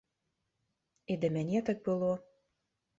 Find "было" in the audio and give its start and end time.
1.91-2.13